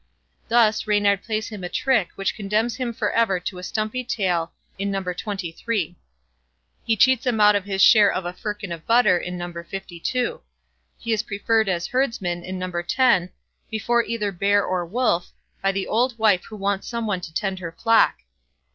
Thus 0.49 0.87
Reynard 0.87 1.21
plays 1.21 1.49
him 1.49 1.63
a 1.63 1.69
trick 1.69 2.09
which 2.15 2.33
condemns 2.33 2.77
him 2.77 2.91
for 2.91 3.11
ever 3.11 3.39
to 3.41 3.59
a 3.59 3.63
stumpy 3.63 4.03
tail 4.03 4.51
in 4.79 4.89
No. 4.89 5.03
xxiii. 5.03 5.95
He 6.83 6.95
cheats 6.95 7.27
him 7.27 7.39
out 7.39 7.55
of 7.55 7.65
his 7.65 7.83
share 7.83 8.11
of 8.11 8.25
a 8.25 8.33
firkin 8.33 8.71
of 8.71 8.87
butter 8.87 9.15
in 9.19 9.37
No. 9.37 9.53
lvii. 9.53 10.41
He 10.97 11.13
is 11.13 11.21
preferred 11.21 11.69
as 11.69 11.85
Herdsman, 11.85 12.43
in 12.43 12.57
No. 12.57 12.71
x, 12.75 13.31
before 13.69 14.03
either 14.03 14.31
Bear 14.31 14.65
or 14.65 14.87
Wolf, 14.87 15.33
by 15.61 15.71
the 15.71 15.85
old 15.85 16.17
wife 16.17 16.45
who 16.45 16.55
wants 16.55 16.87
some 16.87 17.05
one 17.05 17.21
to 17.21 17.31
tend 17.31 17.59
her 17.59 17.71
flock. 17.71 18.21